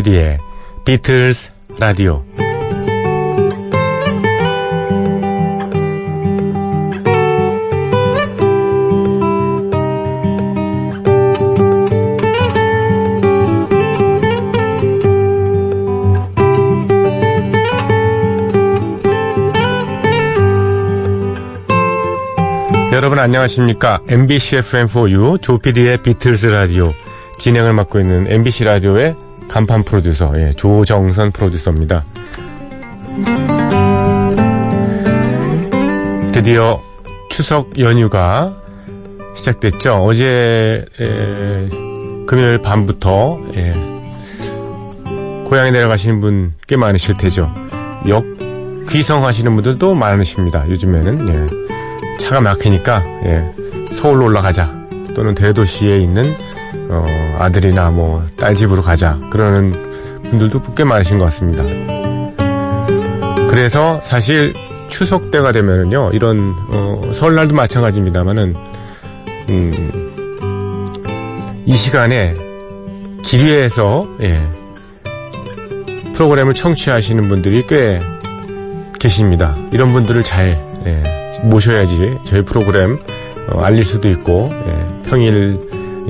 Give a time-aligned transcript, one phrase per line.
[0.00, 0.38] 조피디의
[0.84, 2.24] 비틀스 라디오.
[22.92, 24.00] 여러분 안녕하십니까?
[24.08, 26.92] MBC FM4U 조피디의 비틀스 라디오.
[27.38, 32.04] 진행을 맡고 있는 MBC 라디오의 간판 프로듀서 예, 조정선 프로듀서입니다.
[36.32, 36.80] 드디어
[37.28, 38.54] 추석 연휴가
[39.34, 39.94] 시작됐죠.
[40.04, 41.68] 어제 에,
[42.26, 43.74] 금요일 밤부터 예,
[45.44, 47.52] 고향에 내려가시는 분 꽤 많으실 테죠.
[48.08, 48.24] 역
[48.88, 50.68] 귀성 하시는 분들도 많으십니다.
[50.68, 53.44] 요즘에는 예, 차가 막히니까 예,
[53.94, 54.70] 서울로 올라가자
[55.16, 56.22] 또는 대도시에 있는
[56.90, 59.72] 어, 아들이나 뭐 딸 집으로 가자 그러는
[60.30, 61.62] 분들도 꽤 많으신 것 같습니다.
[63.48, 64.52] 그래서 사실
[64.88, 68.54] 추석 때가 되면은요 이런 어, 설날도 마찬가지입니다만은
[69.50, 72.34] 음, 이 시간에
[73.22, 74.40] 길 위에서 예,
[76.14, 78.00] 프로그램을 청취하시는 분들이 꽤
[78.98, 79.56] 계십니다.
[79.72, 81.02] 이런 분들을 잘 예,
[81.42, 82.98] 모셔야지 저희 프로그램
[83.50, 85.58] 어, 알릴 수도 있고 예, 평일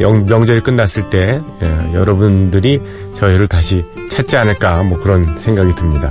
[0.09, 2.79] 명절이 끝났을 때 예, 여러분들이
[3.15, 6.09] 저희를 다시 찾지 않을까 뭐 그런 생각이 듭니다.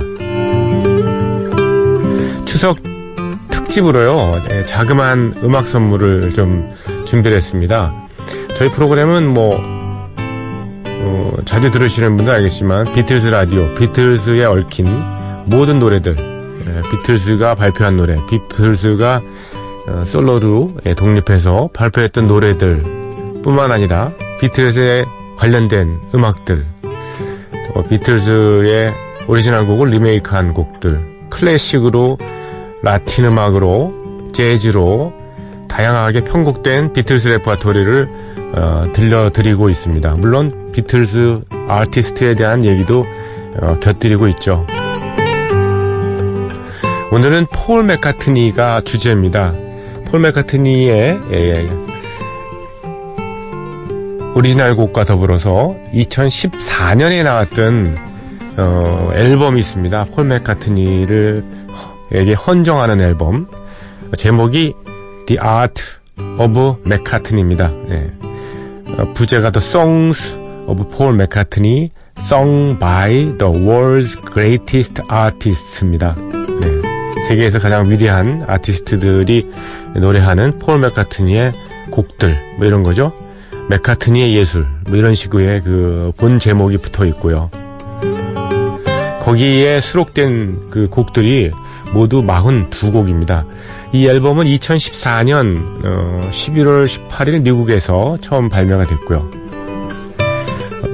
[2.44, 2.78] 추석
[3.50, 6.70] 특집으로요 예, 자그마한 음악 선물을 좀
[7.04, 7.92] 준비를 했습니다.
[8.56, 9.58] 저희 프로그램은 뭐
[11.02, 14.86] 어, 자주 들으시는 분들 알겠지만 비틀즈 라디오, 비틀즈에 얽힌
[15.46, 19.22] 모든 노래들, 예, 비틀즈가 발표한 노래, 비틀즈가
[19.88, 22.99] 어, 솔로로 예, 독립해서 발표했던 노래들
[23.42, 25.04] 뿐만 아니라 비틀즈에
[25.36, 26.64] 관련된 음악들,
[27.74, 28.92] 어, 비틀즈의
[29.28, 32.18] 오리지널 곡을 리메이크한 곡들, 클래식으로
[32.82, 35.12] 라틴 음악으로 재즈로
[35.68, 38.08] 다양하게 편곡된 비틀즈 레퍼토리를
[38.54, 40.14] 어, 들려드리고 있습니다.
[40.18, 43.06] 물론 비틀즈 아티스트에 대한 얘기도
[43.60, 44.66] 어, 곁들이고 있죠.
[47.12, 49.52] 오늘은 폴 맥카트니가 주제입니다.
[50.10, 51.89] 폴 맥카트니의 예,
[54.34, 57.98] 오리지널 곡과 더불어서 2014년에 나왔던
[58.58, 60.04] 어, 앨범이 있습니다.
[60.14, 61.44] 폴 맥카트니를
[62.12, 63.48] 에게 헌정하는 앨범
[64.16, 64.74] 제목이
[65.26, 65.82] The Art
[66.38, 67.72] of McCartney입니다.
[67.90, 68.12] 예.
[68.98, 70.36] 어, 부제가 The Songs
[70.66, 76.14] of Paul McCartney Sung by the World's Greatest Artists입니다.
[76.60, 76.82] 네.
[77.28, 79.50] 세계에서 가장 위대한 아티스트들이
[79.96, 81.52] 노래하는 폴 맥카트니의
[81.90, 83.12] 곡들 뭐 이런 거죠.
[83.70, 87.50] 맥카트니의 예술 뭐 이런 식의 그 본 제목이 붙어 있고요.
[89.22, 91.50] 거기에 수록된 그 곡들이
[91.92, 93.44] 모두 42곡입니다.
[93.92, 95.82] 이 앨범은 2014년
[96.30, 99.30] 11월 18일 미국에서 처음 발매가 됐고요.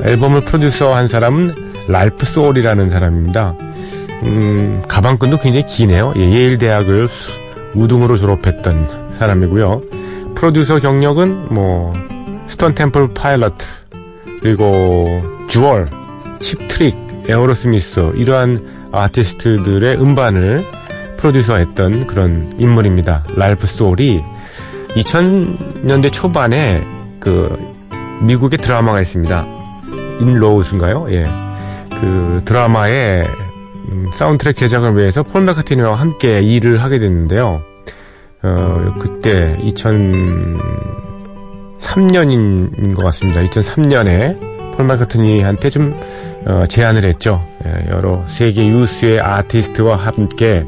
[0.05, 1.55] 앨범을 프로듀서 한 사람은
[1.89, 3.55] 랄프 소울이라는 사람입니다.
[4.25, 6.13] 음, 가방끈도 굉장히 기네요.
[6.17, 7.09] 예, 예일 대학을
[7.75, 9.81] 우등으로 졸업했던 사람이고요.
[10.35, 11.93] 프로듀서 경력은 뭐
[12.47, 13.55] 스톤 템플 파일럿
[14.41, 15.07] 그리고
[15.49, 15.89] 주얼,
[16.41, 16.97] 칩트릭,
[17.29, 20.65] 에어로스미스 이러한 아티스트들의 음반을
[21.17, 23.25] 프로듀서했던 그런 인물입니다.
[23.37, 24.23] 랄프 소울이
[24.91, 26.83] 2000년대 초반에
[27.21, 27.57] 그
[28.23, 29.47] 미국의 드라마가 있습니다.
[30.21, 31.07] In-Laws인가요?
[31.11, 31.25] 예.
[32.01, 33.25] 그 드라마의
[33.89, 37.63] 음, 사운드트랙 제작을 위해서 폴 맥카트니와 함께 일을 하게 됐는데요.
[38.43, 39.57] 어, 그때
[41.97, 43.43] 2003년인 것 같습니다.
[43.43, 45.95] 2003년에 폴 맥카트니한테 좀
[46.47, 47.45] 어, 제안을 했죠.
[47.65, 50.65] 예, 여러 세계 유수의 아티스트와 함께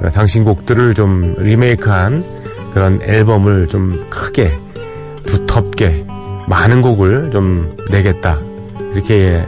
[0.00, 2.24] 어, 당신 곡들을 좀 리메이크한
[2.72, 4.50] 그런 앨범을 좀 크게
[5.26, 6.06] 두텁게
[6.48, 8.38] 많은 곡을 좀 내겠다
[8.94, 9.44] 이렇게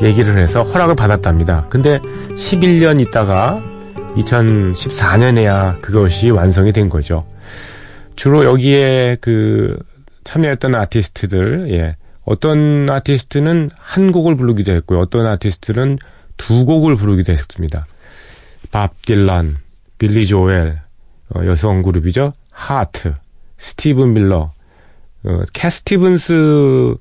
[0.00, 1.66] 얘기를 해서 허락을 받았답니다.
[1.68, 1.98] 근데
[2.36, 3.60] 11년 있다가
[4.16, 7.24] 2014년에야 그것이 완성이 된 거죠.
[8.14, 9.76] 주로 여기에 그
[10.24, 11.96] 참여했던 아티스트들, 예.
[12.24, 15.00] 어떤 아티스트는 한 곡을 부르기도 했고요.
[15.00, 15.98] 어떤 아티스트는
[16.36, 17.84] 두 곡을 부르기도 했습니다.
[18.70, 19.56] 밥 딜란,
[19.98, 20.76] 빌리 조엘,
[21.34, 22.32] 어, 여성 그룹이죠.
[22.50, 23.14] 하트,
[23.58, 24.48] 스티븐 밀러,
[25.24, 26.94] 어, 캣 스티븐스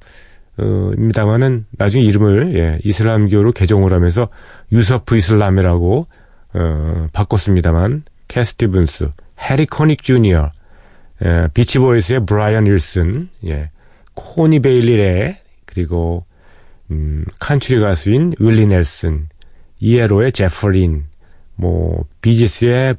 [0.57, 4.29] 어, 입니다만은 나중에 이름을 예, 이슬람교로 개종을 하면서
[4.71, 6.07] 유서프 이슬람이라고
[6.53, 9.09] 어, 바꿨습니다만 캣 스티븐스,
[9.39, 10.51] 해리 코닉 주니어,
[11.23, 13.69] 예, 비치보이스의 브라이언 윌슨, 예,
[14.13, 16.25] 코린 베일리 래 그리고
[16.89, 19.27] 음, country 가수인 윌리 넬슨,
[19.79, 21.05] ELO의 제프 린,
[21.55, 22.95] 뭐 비지스의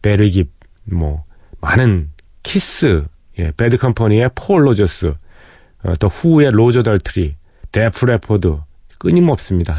[0.00, 0.50] 배리 깁,
[0.84, 1.24] 뭐
[1.60, 2.10] 많은
[2.42, 3.04] 키스,
[3.38, 5.12] 예, 배드 컴퍼니의 폴 로저스,
[5.82, 7.36] 어, 또 후의 로저 달트리,
[7.72, 8.58] 데프 레퍼드
[8.98, 9.76] 끊임없습니다.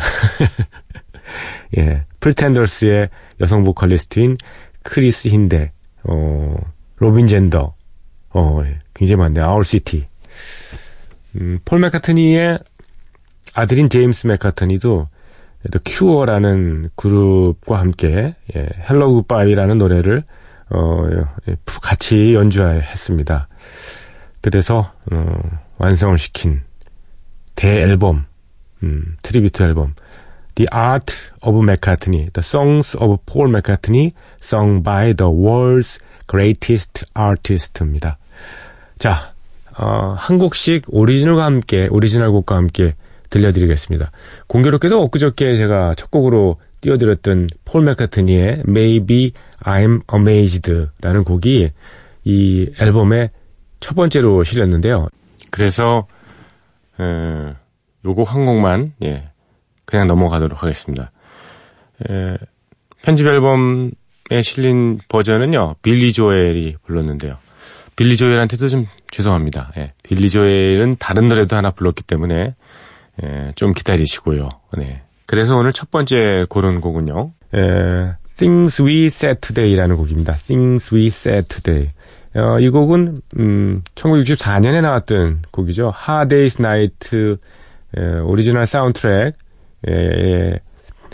[1.78, 4.38] 예, 프리텐더스의 여성 보컬리스트인
[4.84, 5.72] 크리스 힌데,
[6.04, 6.56] 어,
[6.98, 7.74] 로빈 잰더,
[8.30, 8.62] 어,
[8.94, 9.46] 굉장히 많네요.
[9.46, 10.08] 아울 시티.
[11.40, 12.60] 음, 폴 맥카트니의
[13.56, 15.08] 아들인 제임스 맥카트니도
[15.72, 20.24] 더 큐어라는 그룹과 함께 예, Hello Goodbye라는 노래를
[20.70, 21.04] 어,
[21.48, 23.48] 예, 같이 연주했습니다.
[24.42, 25.40] 그래서 어,
[25.78, 26.62] 완성을 시킨
[27.56, 28.26] 대앨범,
[28.84, 29.94] 음, tribute 앨범
[30.58, 31.14] The Art
[31.44, 38.18] of McCartney, The Songs of Paul McCartney, sung by the world's greatest artist입니다.
[38.98, 39.34] 자,
[39.78, 42.96] 어, 한 곡씩 오리지널과 함께, 오리지널 곡과 함께
[43.30, 44.12] 들려드리겠습니다.
[44.48, 51.70] 공교롭게도 엊그저께 제가 첫 곡으로 띄워드렸던 폴 맥카트니의 Maybe I'm Amazed 라는 곡이
[52.24, 53.30] 이 앨범의
[53.80, 55.08] 첫 번째로 실렸는데요.
[55.52, 56.08] 그래서,
[57.00, 57.54] 에,
[58.04, 59.30] 요곡 한 곡만, 예,
[59.88, 61.12] 그냥 넘어가도록 하겠습니다.
[62.08, 62.38] 에,
[63.02, 67.38] 편집 앨범에 실린 버전은요, 빌리 조엘이 불렀는데요.
[67.96, 69.72] 빌리 조엘한테도 좀 죄송합니다.
[69.78, 72.54] 예, 빌리 조엘은 다른 노래도 하나 불렀기 때문에
[73.24, 74.50] 예, 좀 기다리시고요.
[74.78, 75.02] 네.
[75.26, 77.32] 그래서 오늘 첫 번째 고른 곡은요.
[77.56, 80.34] 예, Things We Said Today라는 곡입니다.
[80.34, 81.92] Things We Said Today.
[82.36, 85.92] 어, 이 곡은 음, 1964년에 나왔던 곡이죠.
[86.08, 87.38] Hard Day's Night
[87.98, 89.36] 예, 오리지널 사운드트랙
[89.88, 90.60] 예,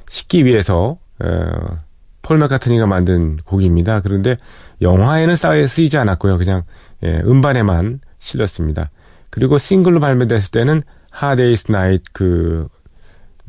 [0.10, 1.80] 싣기 위해서 어,
[2.22, 4.02] 폴 맥카트니가 만든 곡입니다.
[4.02, 4.36] 그런데
[4.82, 5.36] 영화에는
[5.68, 6.38] 쓰이지 않았고요.
[6.38, 6.64] 그냥
[7.04, 8.90] 예, 음반에만 실렸습니다.
[9.30, 10.82] 그리고 싱글로 발매됐을 때는
[11.12, 12.68] Hard Day's Night 그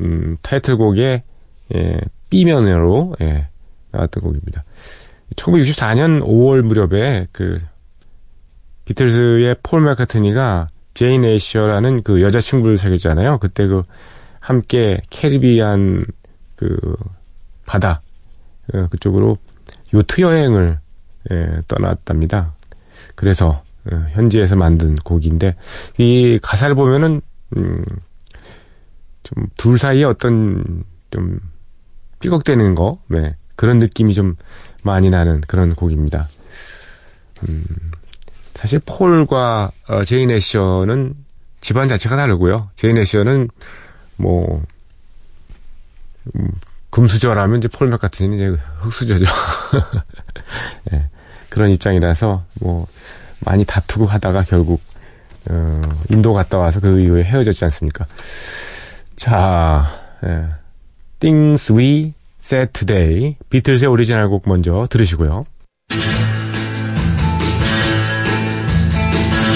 [0.00, 1.20] 음, 타이틀곡의
[1.74, 2.00] 예,
[2.30, 3.48] B면으로 예,
[3.92, 4.64] 나왔던 곡입니다.
[5.36, 7.60] 1964년 5월 무렵에 그
[8.84, 13.38] 비틀즈의 폴 맥카트니가 제인 애셔라는 그 여자친구를 사귀었잖아요.
[13.38, 13.82] 그때 그
[14.44, 16.04] 함께 캐리비안
[16.54, 16.76] 그
[17.64, 18.02] 바다
[18.74, 19.38] 어, 그쪽으로
[19.94, 20.78] 요트 여행을
[21.30, 22.52] 예, 떠났답니다.
[23.14, 25.56] 그래서 어, 현지에서 만든 곡인데
[25.96, 27.22] 이 가사를 보면은
[27.56, 27.84] 음,
[29.22, 31.40] 좀 둘 사이에 어떤 좀
[32.20, 34.36] 삐걱대는 거, 네, 그런 느낌이 좀
[34.82, 36.28] 많이 나는 그런 곡입니다.
[37.48, 37.64] 음,
[38.54, 41.14] 사실 폴과 어, 제인 애셔는
[41.62, 42.68] 집안 자체가 다르고요.
[42.76, 43.48] 제인 애셔는
[44.16, 44.62] 뭐
[46.34, 46.50] 음,
[46.90, 49.24] 금수저라면 이제 폴 맥카트니는 이제 흑수저죠.
[50.90, 51.08] 네,
[51.50, 52.86] 그런 입장이라서 뭐
[53.44, 54.80] 많이 다투고 하다가 결국
[55.50, 55.80] 어,
[56.10, 58.06] 인도 갔다 와서 그 이후에 헤어졌지 않습니까?
[59.16, 59.90] 자,
[60.24, 60.46] 예.
[61.20, 65.44] Things We Said Today 비틀즈의 오리지널 곡 먼저 들으시고요.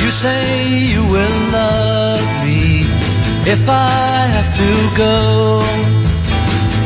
[0.00, 1.87] You say you will love
[3.54, 4.70] if I have to
[5.04, 5.16] go.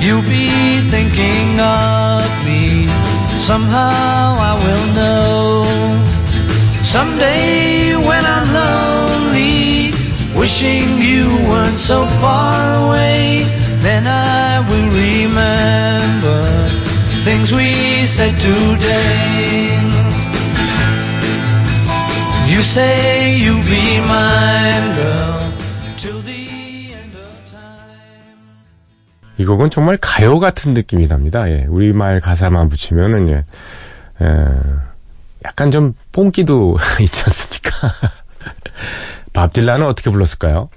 [0.05, 0.49] You'll be
[0.95, 2.85] thinking of me.
[3.51, 5.65] Somehow I will know.
[6.95, 9.93] Someday when I'm lonely,
[10.39, 13.45] wishing you weren't so far away,
[13.87, 16.41] then I will remember
[17.27, 17.71] things we
[18.07, 19.83] said today.
[22.53, 25.42] You say you'll be mine, girl,
[29.43, 31.51] 이 곡은 정말 가요 같은 느낌이 납니다.
[31.51, 33.45] 예, 우리말 가사만 붙이면은 예.
[34.23, 34.47] 예.
[35.45, 37.93] 약간 좀 뽕기도 있지 않습니까?
[39.35, 40.69] 밥 딜라는 어떻게 불렀을까요?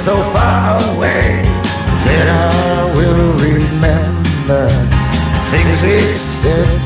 [0.00, 1.42] So far away.
[2.06, 4.68] Then I will remember
[5.52, 6.79] things we said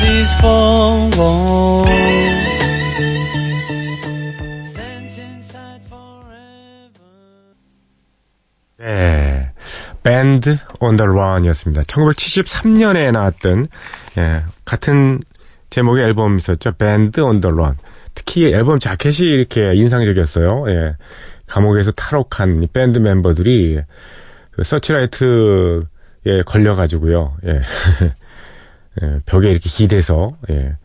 [0.00, 1.88] these four walls.
[8.78, 9.52] 네.
[10.80, 11.82] On the Run이었습니다.
[11.82, 13.68] 1973년에 나왔던,
[14.18, 15.20] 예, 같은
[15.68, 16.72] 제목의 앨범이 있었죠.
[17.20, 17.76] On the Run.
[18.14, 20.64] 특히 앨범 자켓이 이렇게 인상적이었어요.
[20.68, 20.96] 예.
[21.46, 23.80] 감옥에서 탈옥한 이 밴드 멤버들이
[24.50, 27.36] 그 서치라이트에 걸려가지고요.
[27.46, 27.60] 예.
[29.02, 30.76] 예, 벽에 이렇게 기대서, 예.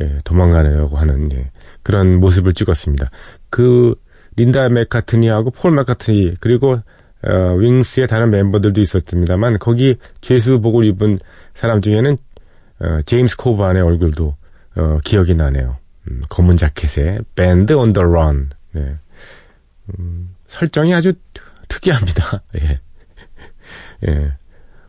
[0.00, 1.50] 예, 도망가려고 하는, 예,
[1.82, 3.10] 그런 모습을 찍었습니다.
[3.50, 3.94] 그,
[4.36, 6.80] 린다 맥카트니하고 폴 맥카트니, 그리고,
[7.22, 11.20] 어, 윙스의 다른 멤버들도 있었습니다만, 거기 죄수복을 입은
[11.54, 12.16] 사람 중에는,
[12.80, 14.36] 어, 제임스 코반의 얼굴도,
[14.76, 15.76] 어, 기억이 나네요.
[16.10, 18.50] 음, 검은 자켓에, 밴드 the run.
[18.72, 18.98] 네.
[19.98, 21.12] 음, 설정이 아주
[21.68, 22.42] 특이합니다.
[22.60, 22.80] 예.
[24.08, 24.32] 예.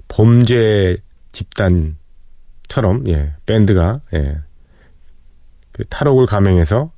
[0.08, 0.98] 범죄
[1.32, 1.98] 집단
[2.68, 4.40] 처럼, 예, 밴드가, 예,
[5.72, 6.92] 그 탈옥을 감행해서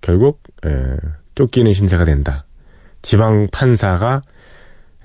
[0.00, 0.96] 결국, 예,
[1.34, 2.44] 쫓기는 신세가 된다.
[3.02, 4.22] 지방 판사가,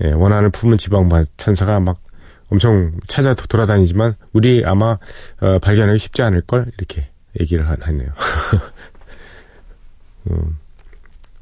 [0.03, 2.01] 예, 원한을 품은 지방 판사가 막
[2.49, 4.95] 엄청 찾아 돌아다니지만, 우리 아마,
[5.41, 6.71] 어, 발견하기 쉽지 않을 걸?
[6.77, 7.09] 이렇게
[7.39, 8.09] 얘기를 하- 했네요.
[10.31, 10.57] 음,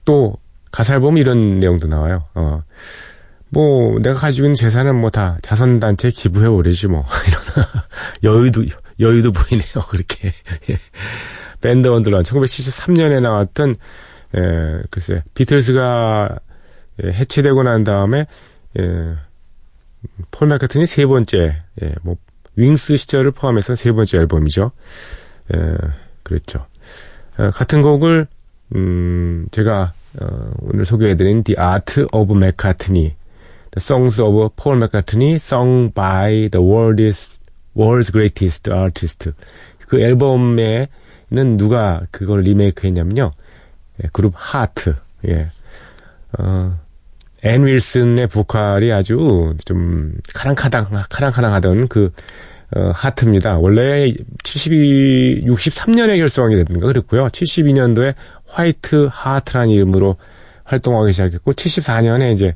[0.04, 0.38] 또,
[0.72, 2.26] 가사를 보면 이런 내용도 나와요.
[2.34, 2.64] 어,
[3.56, 7.06] 뭐, 내가 가지고 있는 재산은 뭐 다 자선단체에 기부해버리지 뭐.
[8.22, 8.66] 이런, 여유도,
[9.00, 9.86] 여유도 보이네요.
[9.90, 10.34] 그렇게.
[11.62, 13.76] Band on the Run 1973년에 나왔던,
[14.36, 16.38] 에, 글쎄, 비틀스가
[17.04, 18.26] 예, 해체되고 난 다음에,
[18.78, 19.16] 예,
[20.32, 22.18] 폴 맥카트니 세 번째, 예, 뭐,
[22.58, 24.72] 윙스 시절을 포함해서 세 번째 앨범이죠.
[25.56, 25.78] 예,
[26.24, 26.66] 그랬죠.
[27.38, 28.28] 어, 같은 곡을,
[28.76, 33.14] 음, 제가, 어, 오늘 소개해드린 The Art of McCartney,
[33.76, 37.38] The Songs of Paul McCartney, sung by the world's,
[37.76, 39.32] world's greatest artist.
[39.88, 40.88] 그 앨범에는
[41.58, 43.34] 누가 그걸 리메이크 했냐면요.
[44.02, 44.96] 예, 그룹 하트.
[45.28, 45.48] 예.
[46.40, 46.80] 어,
[47.44, 52.14] 앤 윌슨의 보컬이 아주 좀 카랑카당, 카랑카랑 하던 그,
[52.74, 53.58] 어, 하트입니다.
[53.58, 54.14] 원래
[54.44, 57.28] 72, 63년에 결성하게 됐는가 그랬고요.
[57.28, 58.16] 72년도에
[58.48, 60.16] 화이트 하트라는 이름으로
[60.64, 62.54] 활동하기 시작했고, 74년에 이제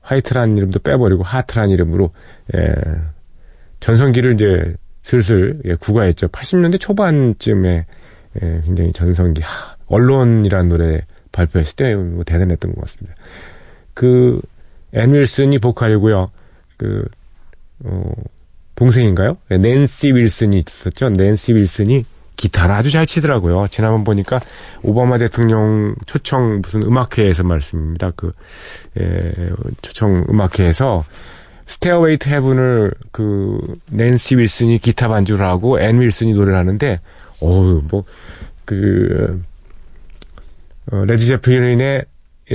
[0.00, 2.10] 화이트라는 이름도 빼버리고 하트라는 이름으로,
[2.54, 2.74] 예,
[3.80, 6.28] 전성기를 이제 슬슬 예, 구가했죠.
[6.28, 7.86] 80년대 초반쯤에
[8.42, 11.00] 예, 굉장히 전성기, 하, Alone이라는 노래
[11.32, 13.14] 발표했을 때 뭐 대단했던 것 같습니다.
[13.94, 14.40] 그,
[14.92, 16.30] 앤 윌슨이 보컬이고요.
[16.76, 17.04] 그,
[17.84, 18.12] 어,
[18.74, 19.36] 동생인가요?
[19.48, 21.10] 네, 낸시 윌슨이 있었죠.
[21.10, 22.04] 낸시 윌슨이
[22.40, 23.66] 기타를 아주 잘 치더라고요.
[23.68, 24.40] 지난번 보니까
[24.82, 28.12] 오바마 대통령 초청 무슨 음악회에서 말씀입니다.
[28.16, 28.32] 그,
[28.98, 29.50] 예,
[29.82, 31.04] 초청 음악회에서
[31.66, 36.98] Stairway to Heaven을 그 낸시 윌슨이 기타 반주를 하고 앤 윌슨이 노래를 하는데
[37.42, 39.42] 어우 뭐그
[40.92, 42.06] 어, 레드 제플린의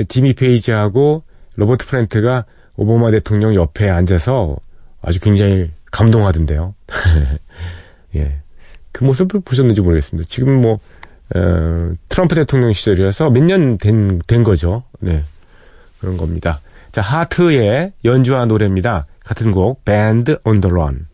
[0.07, 1.23] 지미 페이지하고
[1.57, 4.57] 로버트 플랜트가 오바마 대통령 옆에 앉아서
[5.01, 6.73] 아주 굉장히 감동하던데요.
[8.15, 8.41] 예.
[8.95, 10.25] 그 모습을 보셨는지 모르겠습니다.
[10.29, 10.77] 지금 뭐,
[11.35, 14.83] 어, 트럼프 대통령 시절이라서 몇 년 된, 된 거죠.
[15.01, 15.21] 네.
[15.99, 16.61] 그런 겁니다.
[16.93, 19.05] 자, 하트의 연주한 노래입니다.
[19.25, 21.07] 같은 곡, Band on the Run.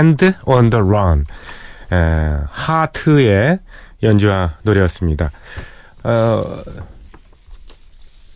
[0.00, 1.24] 네, Band on the Run.
[1.92, 3.58] 에, 하트의
[4.02, 5.30] 연주와 노래였습니다.
[6.04, 6.42] 어,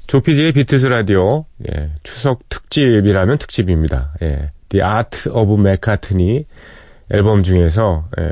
[0.06, 4.12] 조피디의 비틀스 라디오, 예, 추석 특집이라면 특집입니다.
[4.22, 6.44] 예, The Art of McCartney
[7.10, 8.30] 앨범 중에서, 예,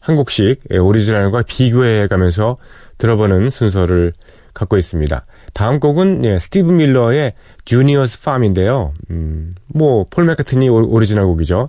[0.00, 2.56] 한 곡씩 예, 오리지널과 비교해 가면서
[2.98, 4.12] 들어보는 순서를
[4.54, 5.26] 갖고 있습니다.
[5.52, 8.94] 다음 곡은 예, 스티브 밀러의 Junior's Farm인데요.
[9.10, 11.68] 음, 뭐, 폴 맥카트니 오- 오리지널 곡이죠.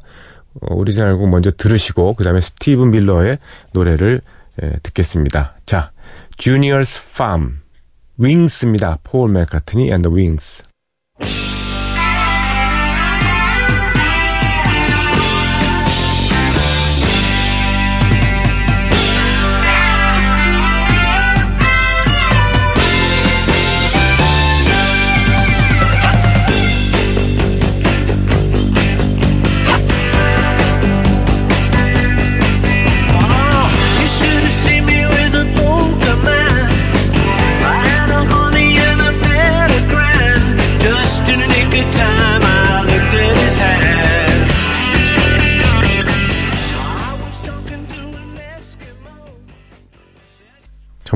[0.62, 3.38] 어, 오리지널 곡 먼저 들으시고 그 다음에 스티브 밀러의
[3.74, 4.22] 노래를
[4.62, 5.55] 예, 듣겠습니다.
[5.65, 5.91] 자,
[6.38, 7.62] Junior's Farm
[8.17, 9.00] 윙스입니다.
[9.03, 10.63] 폴 맥카트니 and the Wings.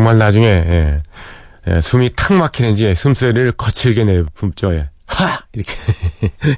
[0.08, 1.04] 정말 나중에 예,
[1.68, 4.74] 예, 숨이 탁 막히는지 숨소리를 거칠게 내뿜죠.
[4.74, 4.90] 예.
[5.06, 5.74] 하 이렇게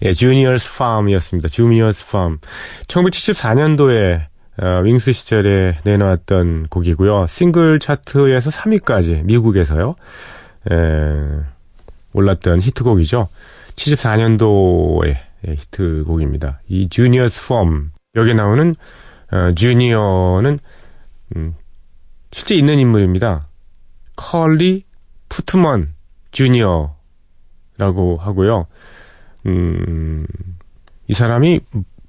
[0.00, 1.48] 예, 주니어스 팜이었습니다.
[1.48, 2.38] 주니어스 팜.
[2.86, 4.22] 1974년도에
[4.62, 7.26] 어, 윙스 시절에 내놓았던 곡이고요.
[7.26, 9.94] 싱글 차트에서 3위까지 미국에서요.
[10.72, 10.74] 에,
[12.14, 13.28] 올랐던 히트곡이죠.
[13.76, 16.62] 74년도의 히트곡입니다.
[16.66, 18.74] 이 주니어스 펌 여기 나오는
[19.32, 20.58] 어, 주니어는
[21.36, 21.54] 음,
[22.32, 23.40] 실제 있는 인물입니다.
[24.16, 24.84] 컬리
[25.28, 25.94] 푸트먼
[26.30, 26.96] 주니어라고
[28.18, 28.66] 하고요.
[29.46, 30.26] 음,
[31.08, 31.60] 이 사람이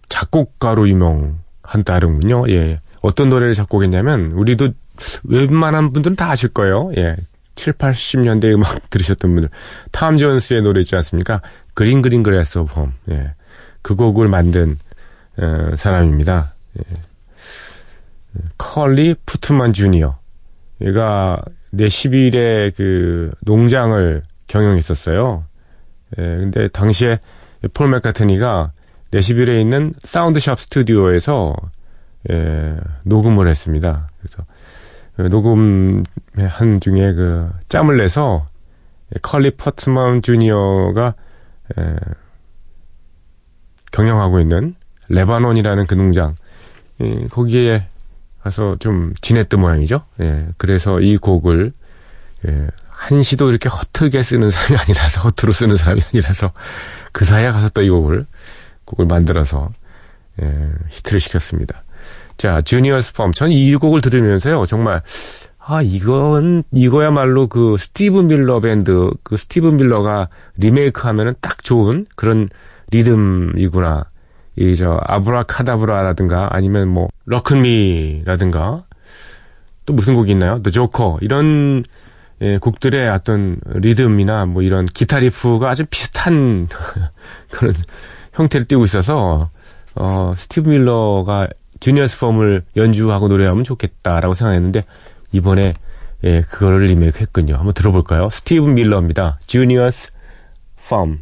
[0.10, 2.50] 작곡가로 유명한다는군요.
[2.50, 2.80] 예.
[3.02, 4.70] 어떤 노래를 작곡했냐면, 우리도
[5.24, 6.90] 웬만한 분들은 다 아실 거예요.
[6.98, 7.16] 예.
[7.56, 9.50] 7, 80년대 음악 들으셨던 분들.
[9.92, 11.42] 탐 존스의 노래 있지 않습니까?
[11.74, 12.94] Green Green Grass of Home.
[13.10, 13.34] 예.
[13.82, 14.78] 그 곡을 만든,
[15.38, 16.54] 어, 사람입니다.
[16.80, 16.98] 예.
[18.58, 20.18] 컬리 퍼트먼 주니어.
[20.82, 21.42] 얘가
[21.72, 25.44] 내시빌의 그 농장을 경영했었어요.
[26.18, 27.20] 예, 근데 당시에
[27.74, 28.72] 폴 맥카트니가
[29.12, 31.56] 내시빌에 있는 사운드샵 스튜디오에서
[32.30, 34.10] 예, 녹음을 했습니다.
[34.20, 34.46] 그래서
[35.16, 38.48] 그 녹음한 중에 그 짬을 내서
[39.22, 41.16] 컬리 퍼트먼 주니어가
[41.78, 41.96] 예,
[43.92, 44.76] 경영하고 있는
[45.10, 46.36] 레바논이라는 그 농장
[47.02, 47.88] 예, 거기에
[48.44, 50.04] 가서 좀 지냈던 모양이죠.
[50.22, 51.72] 예, 그래서 이 곡을
[52.48, 56.52] 예, 한시도 이렇게 허트게 쓰는 사람이 아니라서 허투루 쓰는 사람이 아니라서
[57.12, 58.26] 그 사이에 가서 또 이 곡을
[58.86, 59.70] 곡을 만들어서
[60.42, 61.84] 예, 히트를 시켰습니다.
[62.38, 63.32] 자, Junior's Farm.
[63.32, 65.02] 전 이 곡을 들으면서요, 정말
[65.60, 70.28] 아 이건 이거야말로 그 스티브 밀러 밴드 그 스티브 밀러가
[70.58, 72.50] 리메이크하면은 딱 좋은 그런
[72.92, 74.06] 리듬이구나.
[74.62, 78.84] 이 저 Abracadabra라든가 아니면 뭐 Rock'n Me라든가
[79.86, 80.62] 또 무슨 곡이 있나요?
[80.62, 81.84] The Joker 이런
[82.42, 86.68] 예, 곡들의 어떤 리듬이나 뭐 이런 기타 riff가 아주 비슷한
[87.52, 87.74] 그런
[88.34, 89.50] 형태를 띠고 있어서
[89.96, 91.48] 어 스티브 밀러가
[91.80, 94.84] 주니어스 펌을 연주하고 노래하면 좋겠다라고 생각했는데
[95.32, 95.74] 이번에
[96.24, 97.56] 예, 그거를 리메이크했군요.
[97.56, 98.30] 한번 들어볼까요?
[98.30, 99.40] 스티브 밀러입니다.
[99.48, 100.12] 주니어스
[100.88, 101.20] 펌.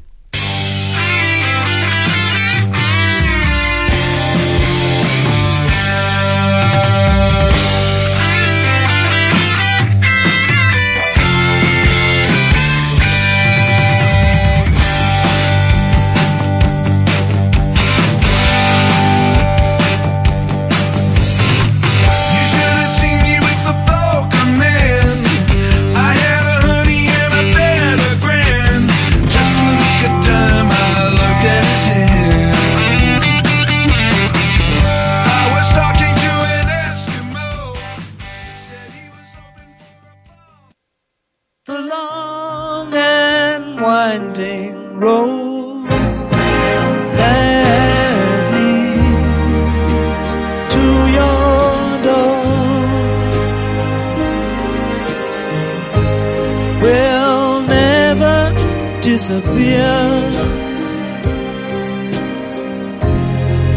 [59.14, 59.90] Disappear.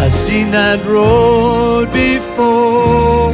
[0.02, 3.32] I've seen that road before.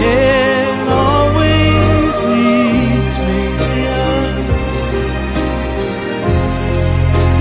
[0.00, 4.32] It always leads me here.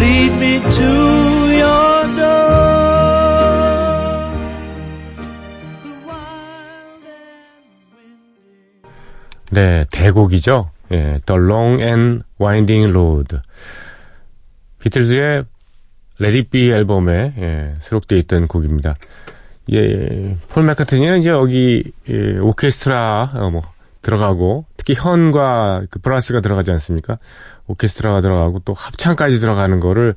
[0.02, 1.12] Lead me to
[10.04, 10.70] 네, 대곡이죠.
[10.92, 13.39] 예, The Long and Winding Road.
[14.80, 15.46] 비틀즈의
[16.20, 18.96] Let It Be 앨범에 예, 수록되어 있던 곡입니다.
[19.72, 23.62] 예, 폴 맥카트니는 이제 여기 예, 오케스트라 어, 뭐
[24.02, 27.18] 들어가고 특히 현과 그 브라스가 들어가지 않습니까?
[27.68, 30.16] 오케스트라가 들어가고 또 합창까지 들어가는 거를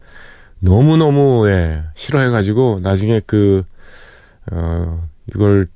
[0.59, 3.63] 너무 너무 예, 싫어해가지고 나중에 그
[4.51, 5.69] 어, 이걸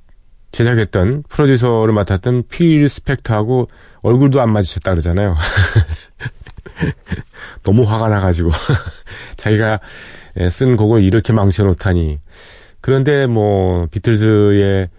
[0.51, 3.67] 제작했던 프로듀서를 맡았던 필 스펙터하고
[4.01, 5.35] 얼굴도 안 마주쳤다 그러잖아요.
[7.63, 8.51] 너무 화가 나가지고
[9.37, 9.79] 자기가
[10.39, 12.19] 예, 쓴 곡을 이렇게 망쳐놓다니.
[12.79, 14.89] 그런데 뭐 비틀즈의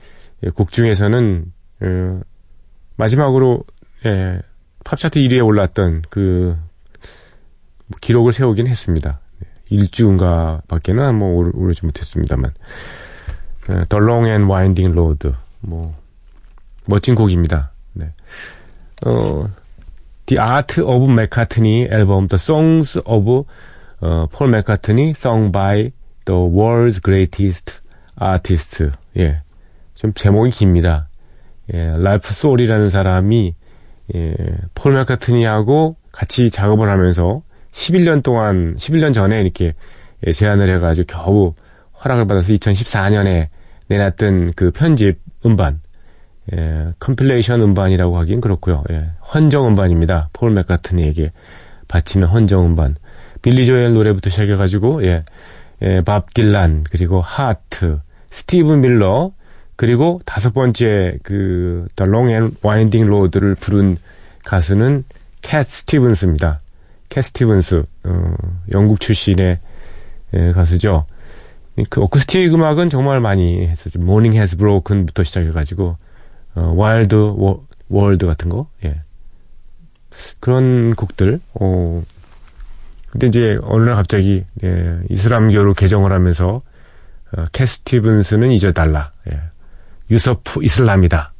[0.54, 1.44] 곡 중에서는
[1.82, 2.20] 어,
[2.96, 3.64] 마지막으로
[4.06, 4.40] 예,
[4.84, 6.56] 팝차트 1위에 올랐던 그
[8.00, 9.20] 기록을 세우긴 했습니다.
[9.70, 12.52] 1주인가 밖에는 뭐 오르- 오르지 못했습니다만.
[13.68, 15.32] 어, The Long and Winding Road.
[15.60, 15.94] 뭐,
[16.86, 17.72] 멋진 곡입니다.
[17.92, 18.12] 네.
[19.06, 19.48] 어,
[20.26, 23.44] The Art of McCartney 앨범 The Songs of
[24.00, 25.92] 어, Paul McCartney Sung by
[26.24, 27.80] the World's Greatest
[28.20, 28.90] Artist.
[29.16, 29.42] 예.
[29.94, 31.08] 좀 제목이 깁니다.
[31.72, 33.54] 예, 랄프 소울이라는 사람이
[34.14, 34.34] 예,
[34.74, 39.74] 폴 맥카트니하고 같이 작업을 하면서 11년 동안 11년 전에 이렇게
[40.26, 41.54] 예, 제안을 해가지고 겨우
[42.04, 43.48] 허락을 받아서 2014년에
[43.88, 45.80] 내놨던 그 편집 음반
[46.52, 48.82] 예, compilation 음반이라고 하긴 그렇고요.
[48.90, 50.30] 예, 헌정 음반입니다.
[50.32, 51.30] 폴 맥카트니에게
[51.88, 52.96] 바치는 헌정 음반.
[53.42, 55.22] 빌리 조엘 노래부터 시작해가지고 예,
[55.82, 59.32] 예, 밥 딜런 그리고 하트, 스티븐 밀러
[59.76, 63.96] 그리고 다섯 번째 그 The Long and Winding Road를 부른
[64.44, 65.04] 가수는
[65.42, 66.60] 캣 스티븐스입니다.
[67.08, 68.34] 캣 스티븐스 어,
[68.72, 69.58] 영국 출신의
[70.34, 71.06] 예, 가수죠.
[71.88, 73.98] 그 어쿠스틱 음악은 정말 많이 했었죠.
[74.00, 75.96] Morning Has Broken부터 시작해가지고
[76.54, 79.00] 어, Wild Wor, World 같은 거, 예.
[80.40, 82.02] 그런 곡들, 어,
[83.10, 86.62] 근데 이제 어느 날 갑자기, 예, 이슬람교로 개종을 하면서,
[87.36, 89.40] 어, 캣 스티븐스는 잊어달라, 예.
[90.10, 91.32] 유서프 이슬람이다.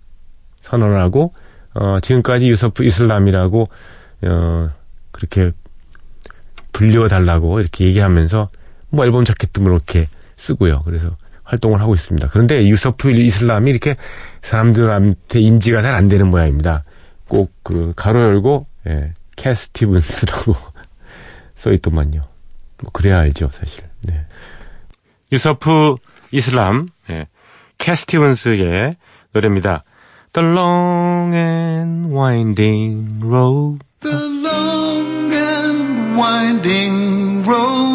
[0.62, 1.34] 선언을 하고,
[1.74, 3.68] 어, 지금까지 유서프 이슬람이라고,
[4.24, 4.70] 어,
[5.10, 5.52] 그렇게
[6.72, 8.48] 불려달라고 이렇게 얘기하면서,
[8.88, 10.08] 뭐 앨범 자켓도 뭐 이렇게
[10.42, 10.82] 쓰고요.
[10.84, 12.28] 그래서 활동을 하고 있습니다.
[12.28, 13.94] 그런데 유서프 이슬람이 이렇게
[14.42, 16.82] 사람들한테 인지가 잘 안 되는 모양입니다.
[17.28, 20.56] 꼭 그 괄호 열고 예, 캣 스티븐스라고
[21.54, 22.20] 써 있더만요.
[22.82, 23.84] 뭐 그래야 알죠, 사실.
[24.02, 24.24] 네.
[25.30, 25.94] 유서프
[26.32, 27.28] 이슬람 예,
[27.78, 28.96] 캐 스티븐스의
[29.32, 29.84] 노래입니다.
[30.32, 33.84] The Long and Winding Road.
[34.00, 37.91] The long and winding road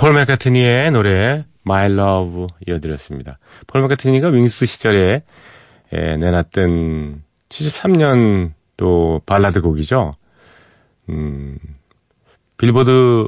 [0.00, 3.36] 폴 맥카트니의 노래 My Love 이어드렸습니다.
[3.66, 5.22] 폴 맥카트니가 윙스 시절에
[5.92, 10.12] 에, 내놨던 73년 또 발라드 곡이죠.
[11.10, 11.58] 음,
[12.56, 13.26] 빌보드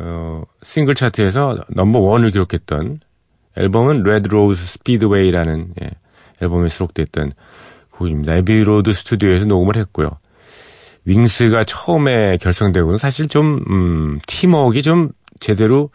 [0.00, 2.98] 어, 싱글 차트에서 넘버 원을 기록했던
[3.56, 5.90] 앨범은 Red Rose Speedway라는 예,
[6.42, 7.34] 앨범에 수록됐던
[7.92, 8.34] 곡입니다.
[8.34, 10.18] Abbey Road 스튜디오에서 녹음을 했고요.
[11.04, 15.90] 윙스가 처음에 결성되고는 사실 좀 음, 팀워크가 좀 제대로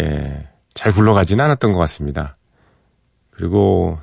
[0.00, 2.36] 예, 잘 굴러가지는 않았던 것 같습니다.
[3.30, 3.98] 그리고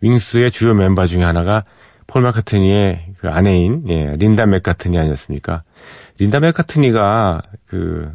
[0.00, 1.64] 윙스의 주요 멤버 중에 하나가
[2.06, 5.62] 폴 마카트니의 그 아내인 예, 린다 맥카트니 아니었습니까?
[6.18, 8.12] 린다 맥카트니가 그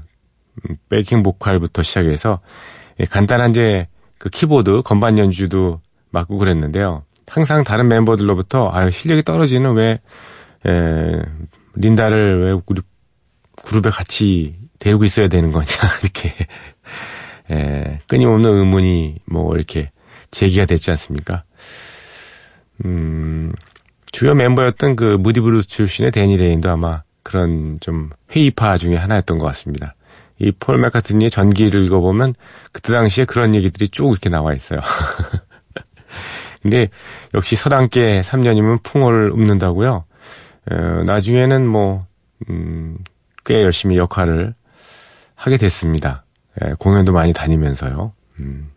[0.70, 2.40] 음, 베이킹 보컬부터 시작해서
[3.00, 5.82] 예, 간단한 이제 그 키보드 건반 연주도
[6.12, 7.04] 맡고 그랬는데요.
[7.28, 10.02] 항상 다른 멤버들로부터 아유 실력이 떨어지는 왜
[10.66, 11.22] 에,
[11.76, 12.82] 린다를 왜 우리
[13.64, 15.68] 그룹에 같이 데리고 있어야 되는 거냐
[16.02, 16.34] 이렇게
[17.52, 19.92] 에, 끊임없는 의문이 뭐 이렇게
[20.32, 21.44] 제기가 됐지 않습니까?
[22.86, 23.52] 음,
[24.12, 29.46] 주요 멤버였던 그 Moody Blues 출신의 데니 레인도 아마 그런 좀 회의파 중에 하나였던 것
[29.48, 29.96] 같습니다.
[30.42, 32.34] 이 폴 맥카트니의 전기를 읽어보면
[32.72, 34.80] 그때 당시에 그런 얘기들이 쭉 이렇게 나와 있어요.
[36.62, 36.90] 근데
[37.34, 40.06] 역시 서당계 3년이면 풍어를 읊는다고요.
[40.72, 42.06] 어, 나중에는 뭐,
[42.50, 42.98] 음,
[43.46, 44.54] 꽤 열심히 역할을
[45.40, 46.26] 하게 됐습니다.
[46.64, 48.14] 예, 공연도 많이 다니면서요.
[48.40, 48.72] 음,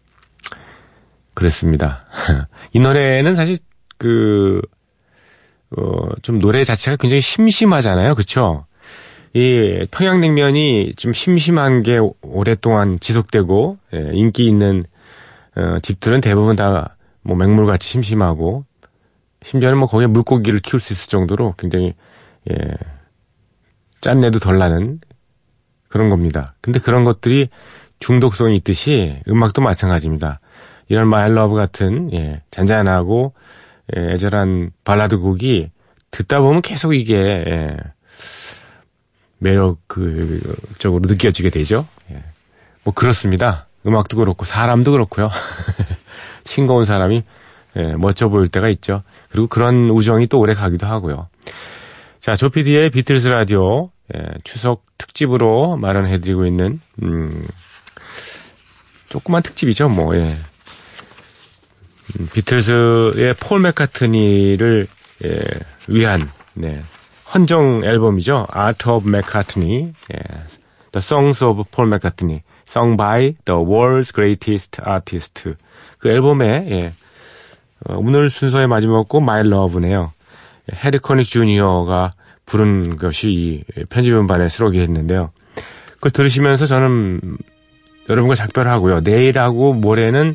[1.35, 2.03] 그랬습니다.
[2.73, 3.57] 이 노래는 사실
[3.99, 4.61] 그,
[5.77, 5.83] 어,
[6.23, 8.15] 좀 노래 자체가 굉장히 심심하잖아요.
[8.15, 8.67] 그쵸?
[9.35, 14.85] 이 평양냉면이 좀 심심한 게 오랫동안 지속되고, 예, 인기 있는,
[15.57, 18.65] 어, 집들은 대부분 다 뭐 맹물같이 심심하고,
[19.43, 21.95] 심지어는 뭐 거기에 물고기를 키울 수 있을 정도로 굉장히
[22.51, 22.55] 예,
[24.01, 25.01] 짠내도 덜 나는
[25.93, 26.55] 그런 겁니다.
[26.63, 27.51] 근데 그런 것들이
[27.99, 30.41] 중독성이 있듯이 음악도 마찬가지입니다.
[30.89, 33.35] 이런 My Love 같은 예, 잔잔하고
[33.95, 35.71] 예, 애절한 발라드 곡이
[36.11, 37.77] 듣다 보면 계속 이게 예,
[39.39, 41.87] 매력적으로 느껴지게 되죠.
[42.11, 42.23] 예.
[42.85, 43.67] 뭐 그렇습니다.
[43.87, 45.29] 음악도 그렇고 사람도 그렇고요.
[46.45, 47.23] 싱거운 사람이
[47.77, 49.03] 예, 멋져 보일 때가 있죠.
[49.31, 51.29] 그리고 그런 우정이 또 오래 가기도 하고요.
[52.21, 57.47] 자, 조피디의 비틀스 라디오 예, 추석 특집으로 마련해드리고 있는 음,
[59.09, 60.15] 조그만 특집이죠, 뭐.
[60.17, 60.21] 예.
[60.21, 64.87] 음, 비틀스의 폴 맥카트니를
[65.25, 65.41] 예,
[65.89, 66.83] 위한 네,
[67.33, 68.47] 헌정 앨범이죠.
[68.55, 70.19] Art of McCartney, 예,
[70.93, 75.55] The Songs of Paul McCartney, sung by the world's greatest artist.
[75.99, 76.93] 그 앨범에 예,
[77.87, 80.13] 어, 오늘 순서의 마지막 곡 My Love네요.
[80.73, 82.13] 해리 코닉 주니어가
[82.47, 85.31] 부른 것이 이 편집 음반에 수록이 했는데요.
[85.95, 87.21] 그걸 들으시면서 저는
[88.09, 89.01] 여러분과 작별을 하고요.
[89.01, 90.35] 내일하고 모레는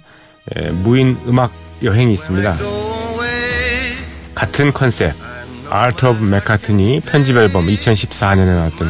[0.55, 1.51] 예, 무인 음악
[1.83, 2.57] 여행이 있습니다.
[4.33, 5.13] 같은 컨셉
[5.71, 8.87] Art of McCartney 편집 앨범 2014년에 나왔던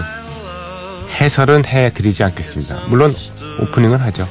[1.19, 2.87] 해설은 해드리지 않겠습니다.
[2.89, 3.11] 물론
[3.61, 4.27] 오프닝을 하죠.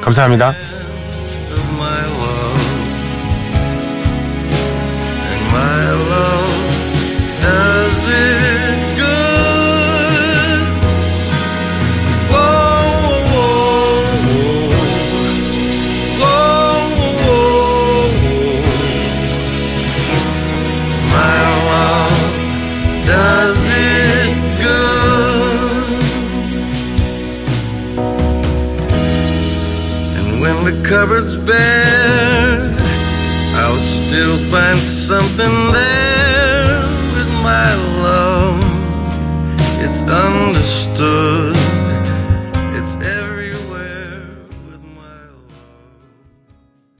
[0.00, 0.52] 감사합니다.
[31.00, 32.76] cupboard's bare,
[33.54, 36.78] I'll still find something there
[37.14, 38.62] with my love.
[39.82, 41.59] It's understood.